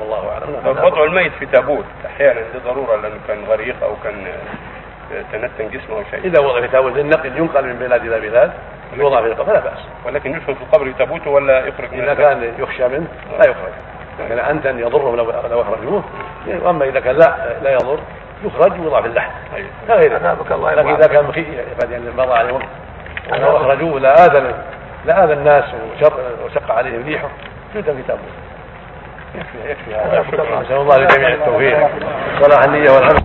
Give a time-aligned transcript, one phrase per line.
[0.00, 0.84] والله أعلم.
[0.84, 4.26] وضع الميت في تابوت أحيانا لضروره لأنه كان غريق أو كان
[5.32, 6.20] تنتن جسمه أو شيء.
[6.24, 8.52] إذا وضع في تابوت للنقل ينقل من بلاد إلى بلاد
[8.96, 9.78] يوضع في القبر فلا بأس.
[10.06, 13.06] ولكن يدخل في القبر تابوته ولا يخرج إذا كان يخشى منه
[13.38, 13.72] لا يخرج.
[14.28, 16.04] كان أنت يضره لو لو اخرجوه
[16.46, 17.98] وأما إذا كان لا لا يضر
[18.44, 19.30] يخرج ويوضع في اللحم.
[19.88, 20.18] لا غير.
[20.76, 21.26] لكن إذا كان
[21.80, 22.68] قد يعني مضى عليه وقت
[23.32, 24.54] لو أخرجوه لا اذن
[25.04, 25.64] لا اذى الناس
[26.44, 27.28] وشق عليهم ريحه
[27.74, 28.22] يؤتى في تابوت.
[29.38, 31.88] يكفي يكفي هذا نسال الله للجميع التوفيق
[32.42, 33.22] صلاح النيه والعمل